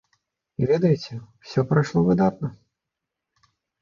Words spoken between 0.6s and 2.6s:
І ведаеце, усё прайшло выдатна!